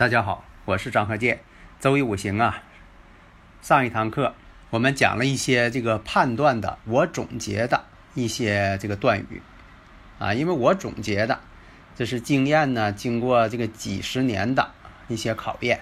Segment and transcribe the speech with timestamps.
[0.00, 1.40] 大家好，我是张和建。
[1.78, 2.62] 周易五行啊，
[3.60, 4.34] 上一堂课
[4.70, 9.42] 我们讲了一些这个判断的，我总结的一些这个断语
[10.18, 11.40] 啊，因为我总结的
[11.94, 14.70] 这是经验呢，经过这个几十年的
[15.08, 15.80] 一些考验，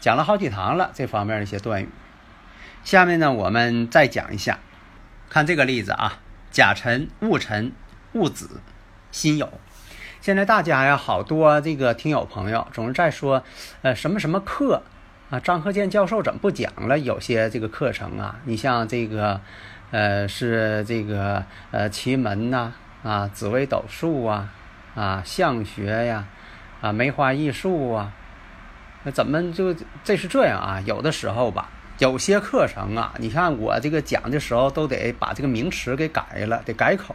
[0.00, 1.88] 讲了好几堂了这方面的一些断语。
[2.82, 4.58] 下面呢，我们再讲一下，
[5.30, 6.18] 看这个例子啊，
[6.50, 7.70] 甲辰、戊辰、
[8.14, 8.60] 戊子、
[9.12, 9.48] 辛酉。
[10.22, 13.42] 现在大家呀，好多这个听友朋友总是在说，
[13.82, 14.80] 呃，什么什么课
[15.30, 15.40] 啊？
[15.40, 16.96] 张鹤健教授怎么不讲了？
[16.96, 19.40] 有些这个课程啊，你像这个，
[19.90, 22.70] 呃，是这个呃奇门呐，
[23.02, 24.48] 啊，紫微斗数啊，
[24.94, 26.24] 啊，相学呀，
[26.80, 28.12] 啊，梅花易数啊，
[29.02, 30.80] 那怎么就这是这样啊？
[30.86, 31.68] 有的时候吧。
[32.02, 37.14] 有些课程啊，你看我这个讲的时候都得把这个名词给改了，得改口。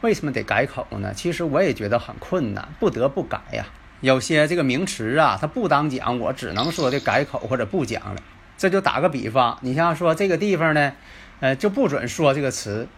[0.00, 1.14] 为什么得改口呢？
[1.14, 3.64] 其实我也觉得很困难，不得不改呀。
[4.00, 8.20] 有些这个名词啊，它不当讲，我只能说的改口或者不讲了。
[8.58, 10.92] 这就打个比方，你像说这个地方呢，
[11.38, 12.88] 呃，就不准说这个词。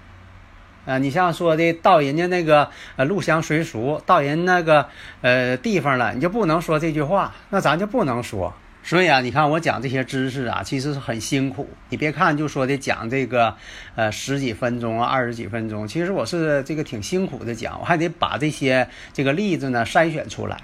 [0.87, 4.89] 啊，你像说的到人家那个呃入乡随俗，到人那个
[5.21, 8.55] 呃地方了，你就不能说这句话，那咱就不能说。
[8.89, 11.69] 所以啊，你看我讲这些知识啊，其实是很辛苦。
[11.91, 13.55] 你别看就说的讲这个，
[13.95, 20.57] 呃，十几分钟啊，二十几分钟，其实我是这个挺辛苦的讲，我还得把这些这个例子呢筛选出来，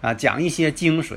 [0.00, 1.14] 啊，讲一些精髓。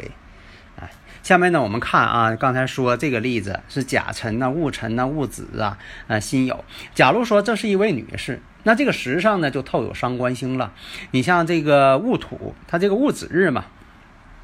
[0.80, 0.86] 啊，
[1.24, 5.76] 下面呢我们看啊，刚才说这个例子是甲辰呐、戊辰呐、戊子啊、
[6.06, 6.60] 呃辛酉。
[6.94, 10.72] 假如说这是一位女士，那这个时上呢就透有伤官星了。
[11.10, 13.66] 你像这个戊土，它这个戊子日嘛。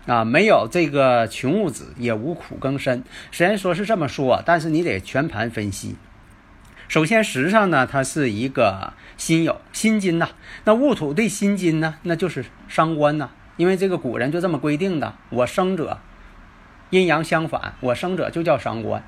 [0.07, 3.03] 啊，没有这个穷物子，也无苦更深。
[3.31, 5.95] 虽然说是这么说，但是你得全盘分析。
[6.87, 10.29] 首先，时上呢，它是一个辛酉辛金呐。
[10.65, 13.29] 那戊土对辛金呢，那就是伤官呐。
[13.57, 15.99] 因为这个古人就这么规定的，我生者
[16.89, 19.03] 阴阳相反，我生者就叫伤官。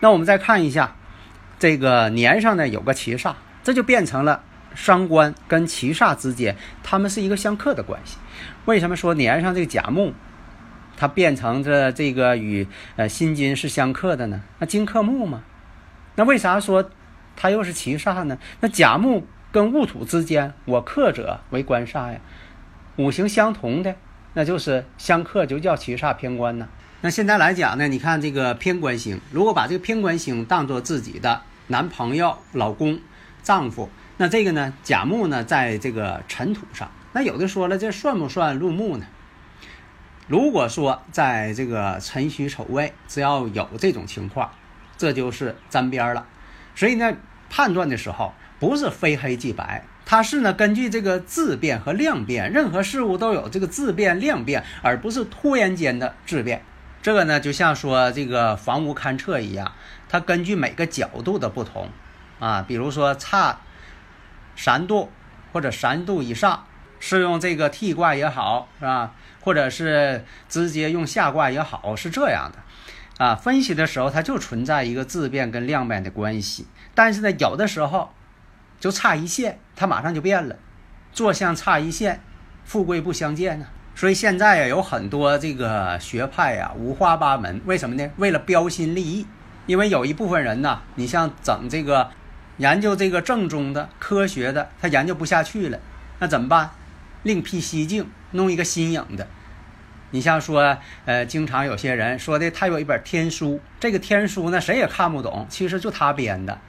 [0.00, 0.96] 那我们再看一下
[1.58, 4.42] 这个年上呢，有个七煞，这就变成了。
[4.74, 8.16] 伤官跟七煞之间，他们是一个相克的关系。
[8.64, 10.12] 为什么说年上这个甲木，
[10.96, 14.42] 它变成这这个与呃辛金是相克的呢？
[14.58, 15.42] 那金克木嘛？
[16.16, 16.90] 那为啥说
[17.36, 18.38] 它又是七煞呢？
[18.60, 22.18] 那甲木跟戊土之间，我克者为官煞呀，
[22.96, 23.94] 五行相同的，
[24.34, 26.68] 那就是相克，就叫七煞偏官呢。
[27.00, 32.98] 那现在来讲呢，你看这个偏官星，如果把这个偏官星当做自己的男朋友、老公、
[33.42, 33.90] 丈夫。
[34.16, 39.06] 那这个呢，甲木呢，在这个尘土上，那有的说了，这算不算入木呢？
[40.28, 44.52] 如果说在这个辰戌丑未，只要有这种情况，
[44.96, 46.26] 这就是沾边了。
[46.76, 47.12] 所以呢，
[47.50, 56.62] 判断的时候不是非黑即白，它是呢根据这个质变和量变，任何事物都有这个质变量变，而不是突然间的质变。
[57.02, 59.72] 这个呢，就像说这个房屋勘测一样，
[60.08, 61.88] 它根据每个角度的不同
[62.38, 63.58] 啊，比如说差。
[64.56, 65.10] 三度
[65.52, 66.64] 或者三度以上，
[66.98, 69.12] 是用这个替卦也好，是吧？
[69.40, 73.24] 或者是直接用下卦也好，是这样的。
[73.24, 76.66] 啊，分析的时候它就存在一个质变跟量变的关系。
[76.94, 78.12] 但是呢，有的时候
[78.80, 80.56] 就差一线，它马上就变了。
[81.12, 82.20] 坐相差一线，
[82.64, 83.66] 富贵不相见呢。
[83.94, 87.60] 所以现在呀，有很多这个学派呀，五花八门。
[87.66, 88.10] 为什么呢？
[88.16, 89.26] 为了标新立异。
[89.66, 92.10] 因为有一部分人呢，你像整这个。
[92.58, 95.78] 研究这个正宗的科学的，他研究不下去了，
[96.20, 96.70] 那怎么办？
[97.22, 99.26] 另辟蹊径，弄一个新颖的。
[100.10, 106.60] 你像说，呃，经常有些人说的，他有一本天书，这个天书呢，谁也看不懂，其实就他编的。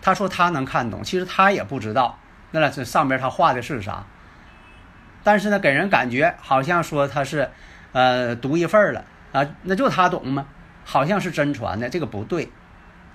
[0.00, 2.18] 他说他能看懂，其实他也不知道，
[2.52, 4.06] 那这上边他画的是啥。
[5.22, 7.50] 但是呢，给人感觉好像说他是，
[7.92, 10.46] 呃，独一份了啊，那就他懂吗？
[10.84, 12.50] 好像是真传的，这个不对。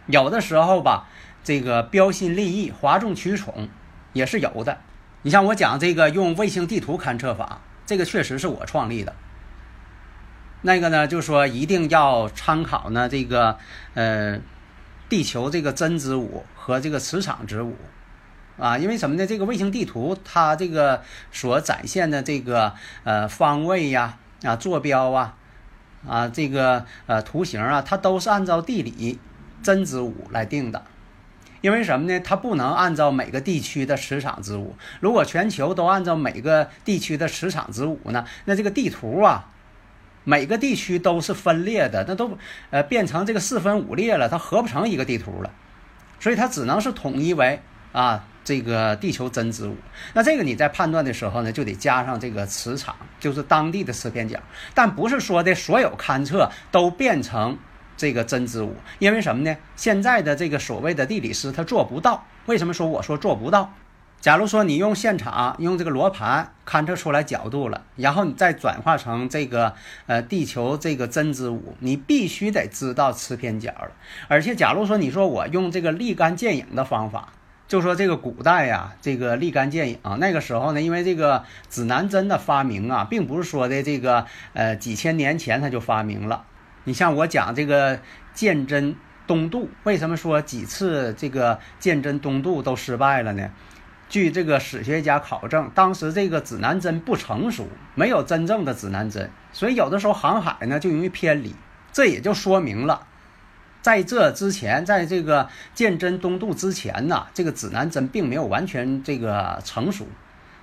[0.05, 1.07] 有的时候吧。
[1.43, 3.69] 这个标新立异、哗众取宠
[4.13, 4.77] 也是有的。
[5.23, 9.13] 你像我讲这个用卫星地图勘测法，这个确实是我创立的。
[10.63, 13.57] 那个呢，就说一定要参考呢这个
[13.95, 14.39] 呃
[15.09, 17.75] 地球这个真子午和这个磁场子午
[18.57, 19.25] 啊，因为什么呢？
[19.25, 21.01] 这个卫星地图它这个
[21.31, 22.73] 所展现的这个
[23.03, 25.35] 呃方位呀啊坐标啊
[26.07, 29.19] 啊这个呃图形啊，它都是按照地理
[29.63, 30.83] 真子午来定的。
[31.61, 32.19] 因为什么呢？
[32.21, 34.75] 它不能按照每个地区的磁场之舞。
[34.99, 39.47] 如果全球都按照每个地区的磁场之舞呢，那这个地图啊，
[40.23, 42.35] 每个地区都是分裂的，那都
[42.71, 45.51] 呃变成这个四分五裂了，它合不成一个地图了。
[46.19, 47.61] 所以它只能是统一为
[47.91, 49.75] 啊这个地球真之物。
[50.13, 54.39] 那这个你在判断的时候呢，就得加上这个磁场，就是当地的磁偏角。
[54.73, 57.59] 但不是说的所有勘测都变成。
[58.01, 59.55] 这个真之舞，因为什么呢？
[59.75, 62.25] 现在的这个所谓的地理师他做不到。
[62.47, 63.71] 为什么说我说做不到？
[64.19, 69.75] 假如说你用现场用这个罗盘勘测出来角度了，然后你再转化成这个
[70.07, 73.91] 呃地球这个真之舞，你必须得知道磁偏角了。
[74.27, 77.33] 而且假如说你说我用这个立竿见影的方法，
[77.67, 86.45] 就说这个古代呀，这个立竿见影，那个时候呢，因为这个指南针的发明啊，并不是说的这个呃几千年前它就发明了。
[86.83, 87.99] 你像我讲这个
[88.33, 88.95] 鉴真
[89.27, 93.49] 东渡，为什么说几次这个鉴真东渡都失败了呢？
[94.09, 101.55] 据这个史学家考证，当时这个指南针不成熟，没有真正的指南针，所以有的时候航海呢就容易偏离。
[101.93, 103.07] 这也就说明了，
[103.81, 110.07] 在这之前，在这个鉴真东渡之前呢，这个指南针并没有完全这个成熟。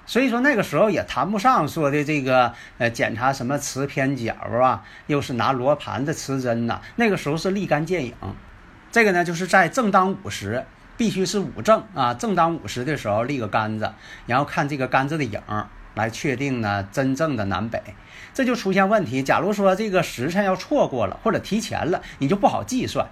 [0.08, 6.80] 所以说那个时候也谈不上说的这个呃检查什么磁偏角啊，又是拿罗盘的磁针呐。
[6.96, 8.14] 那个时候是立竿见影，
[8.90, 10.64] 这个呢就是在正当午时，
[10.96, 13.92] 必须是午正啊，正当午时的时候立个杆子，
[14.24, 15.38] 然后看这个杆子的影
[15.92, 17.82] 来确定呢真正的南北。
[18.32, 23.06] 这就出现问题，假如说这个时辰要错过了或者提前了，你就不好计算。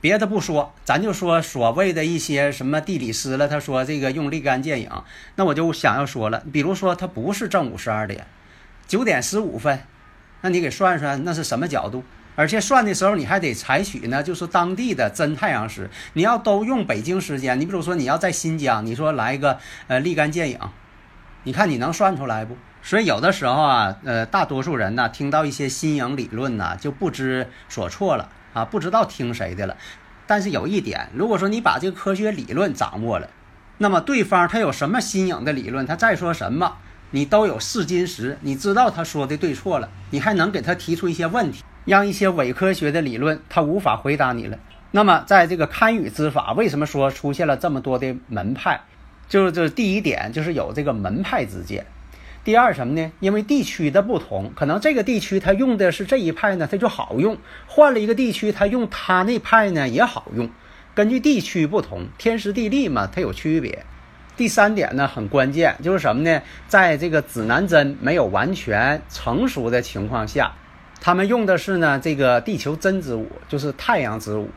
[0.00, 3.46] 别的不说，咱就说所谓的一些什么地理师了。
[3.46, 4.90] 他说这个用立竿见影，
[5.36, 8.26] 那我就想要说了，比如说他不是正午十二点，
[8.86, 9.80] 九点十五分，
[10.40, 12.02] 那你给算算那是什么角度？
[12.36, 15.90] 而且算的时候你还得采取呢，就是当地的真太阳时。
[16.14, 19.58] 你要都用北京时间，你比如说你要在新疆，你说来一个
[19.88, 20.58] 呃立竿见影，
[21.42, 22.56] 你看你能算出来不？
[22.82, 28.30] 所以有的时候啊，呃，大多数人呢听到一些新颖理论呢，就不知所措了。
[28.52, 29.76] 啊，不知道听谁的了，
[30.26, 33.28] 但是有一点，如果说你把这个科学理论掌握了，
[33.78, 36.76] 那么对方他有什么新颖的理论，他再说什么，
[37.10, 44.58] 你都有试金石，你知道他说的对错了，你还能给他提出一些问题，让一些伪科学的理论他无法回答你了。
[44.92, 48.80] 那么在这个堪舆之法，为什么说出现了这么多的门派？
[49.28, 51.86] 就是这第一点，就是有这个门派之见。
[52.42, 53.12] 第二什么呢？
[53.20, 60.48] 因为地区的不同，可能这个地区他用的是这一派呢，它就好用；换了一个地区，他用他那派呢也好用。
[60.94, 63.84] 根据地区不同，天时地利嘛，它有区别。
[64.38, 66.40] 第三点呢很关键，就是什么呢？
[66.66, 70.52] 在这个指南针没有完全成熟的情况下，
[70.98, 74.48] 他们用的是呢这个地球真子午，就是太阳之午。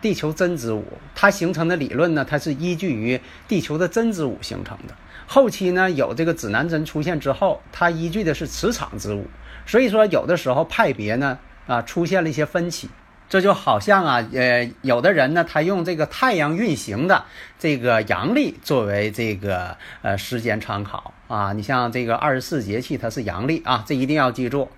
[0.00, 4.94] 地球真子午，它形成的理论呢，它是依据于地球的真子午形成的。
[5.26, 9.26] 后期呢，有这个指南针出现之后，它依据的是磁场之物，
[9.66, 12.88] 所以说有的时候派别呢啊出现了一些分歧。
[13.28, 17.24] 这就好像啊，呃，有的人呢，他用这个太阳运行的
[17.58, 21.54] 这个阳历作为这个呃时间参考啊。
[21.54, 24.68] 你像这个二十四节气，它是阳历啊，这一定要记住。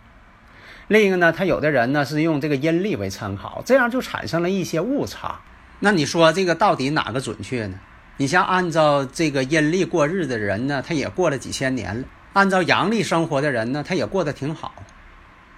[0.86, 5.40] 另一个呢，他有的人呢是用这个阴历为参考，这样就产生了一些误差。
[5.80, 7.80] 那你说这个到底哪个准确呢？
[8.16, 14.72] 你像按照这个阴历过日的人呢，他也过了几千年了；按照阳历生活的人呢，他也过得挺好。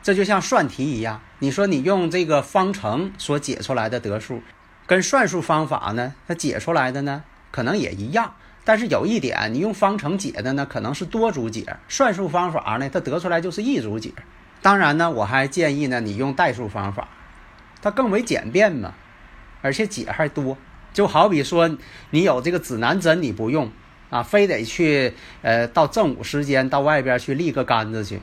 [0.03, 4.41] 这就像算题一样，你说你用这个方程所解出来的得数，
[4.87, 8.35] 跟算术方法呢，它解出来的呢，可能也一样。
[8.65, 14.13] 但是有一点，你用方程解的呢，可能是多组解；算术方法呢，它得出来就是一组解。
[14.63, 17.07] 当然呢，我还建议呢，你用代数方法，
[17.83, 18.95] 它更为简便嘛，
[19.61, 20.57] 而且解还多。
[20.97, 21.77] 就好比说，
[22.09, 23.71] 你有这个指南针，你不用
[24.09, 25.13] 啊，非得去
[25.43, 28.23] 呃到正午时间到外边去立个杆子去，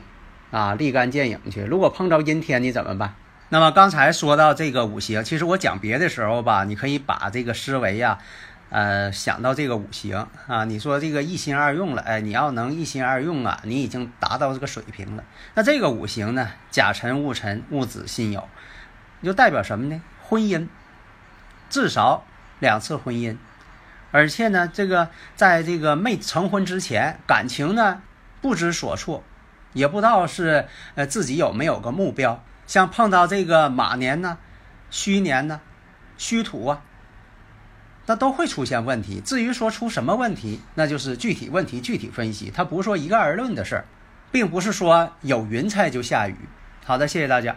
[0.50, 1.62] 啊立竿见影去。
[1.62, 3.14] 如果碰着阴天，你怎么办？
[3.50, 8.18] 那么刚才说到这个五行，其实我讲别的时候吧，你可以把这个思维呀，
[8.70, 10.64] 呃想到这个五行啊。
[10.64, 15.22] 你说这个一心二用了，哎，你要能一心二用啊，你已经达到这个水平了。
[15.54, 18.42] 那这个五行呢，甲辰戊辰戊子辛酉，
[19.22, 20.02] 就代表什么呢？
[20.24, 20.66] 婚姻，
[21.70, 22.24] 至少。
[22.60, 23.36] 两次婚姻，
[24.10, 28.02] 而且呢，这个在这个没成婚之前，感情呢
[28.40, 29.22] 不知所措，
[29.72, 32.42] 也不知道是呃自己有没有个目标。
[32.66, 34.38] 像碰到这个马年呢、
[34.90, 35.60] 戌年呢、
[36.16, 36.82] 戌土啊，
[38.06, 39.20] 那都会出现问题。
[39.20, 43.84] 至于说出什么问题，那就是具体问题具体分析，它不是说一概而论的事儿，
[44.32, 46.36] 并不是说有云彩就下雨。
[46.86, 47.56] 好的，谢谢大家。